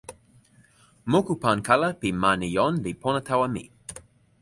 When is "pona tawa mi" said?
3.01-3.63